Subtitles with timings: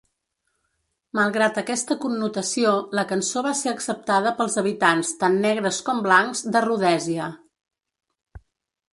[1.17, 6.63] Malgrat aquesta connotació, la cançó va ser acceptada pels habitants tant negres com blancs de
[6.67, 7.29] Rhodèsia.